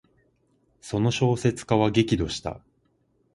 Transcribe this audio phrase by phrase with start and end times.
[0.81, 2.59] その小説家は激怒した。